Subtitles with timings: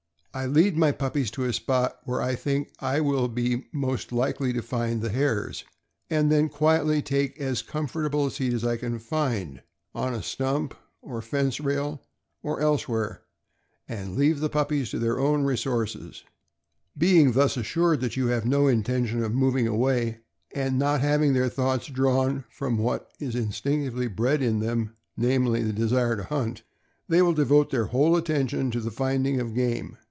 [0.33, 4.53] I lead my puppies to a spot where I think I will be most likely
[4.53, 5.65] to find the hares,
[6.09, 9.61] and then quietly take as comfort able a seat as I can find,
[9.93, 12.01] on a stump or fence rail,
[12.41, 13.23] or else where,
[13.89, 16.23] and leave the puppies to their own resources.
[16.97, 20.21] Being thus assured that you have no intention of moving away,
[20.55, 25.73] and not having their thoughts drawn from what is instinctively bred in them, namely, the
[25.73, 26.63] desire to hunt,
[27.09, 29.97] they will devote their whole attention to the finding of game.